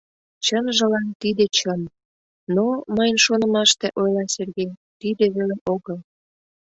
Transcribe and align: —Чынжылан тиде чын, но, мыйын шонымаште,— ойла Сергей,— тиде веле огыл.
—Чынжылан 0.45 1.07
тиде 1.21 1.45
чын, 1.57 1.81
но, 2.55 2.65
мыйын 2.95 3.17
шонымаште,— 3.25 3.87
ойла 4.01 4.23
Сергей,— 4.35 4.71
тиде 4.99 5.25
веле 5.35 5.55
огыл. 5.73 5.97